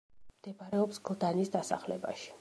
[0.37, 2.29] მდებარეობს გლდანის დასახლებაში.